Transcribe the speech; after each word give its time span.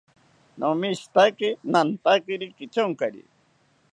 Nomishitaki 0.59 1.49
nantakiri 1.71 2.47
kityonkari 2.57 3.21